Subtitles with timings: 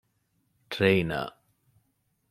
[0.71, 1.21] ޓްރެއިނަރ